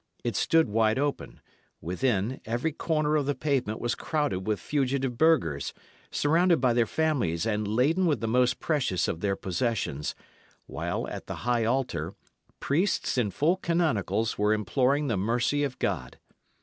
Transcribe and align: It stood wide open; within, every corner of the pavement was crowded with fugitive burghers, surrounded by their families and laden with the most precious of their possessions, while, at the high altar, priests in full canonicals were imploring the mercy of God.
It 0.23 0.35
stood 0.35 0.67
wide 0.67 0.97
open; 0.97 1.41
within, 1.79 2.41
every 2.43 2.71
corner 2.71 3.15
of 3.17 3.27
the 3.27 3.35
pavement 3.35 3.79
was 3.79 3.93
crowded 3.93 4.47
with 4.47 4.59
fugitive 4.59 5.15
burghers, 5.15 5.75
surrounded 6.09 6.59
by 6.59 6.73
their 6.73 6.87
families 6.87 7.45
and 7.45 7.67
laden 7.67 8.07
with 8.07 8.19
the 8.19 8.27
most 8.27 8.59
precious 8.59 9.07
of 9.07 9.19
their 9.19 9.35
possessions, 9.35 10.15
while, 10.65 11.07
at 11.09 11.27
the 11.27 11.35
high 11.45 11.65
altar, 11.65 12.15
priests 12.59 13.15
in 13.15 13.29
full 13.29 13.57
canonicals 13.57 14.39
were 14.39 14.53
imploring 14.55 15.05
the 15.05 15.17
mercy 15.17 15.63
of 15.63 15.77
God. 15.77 16.17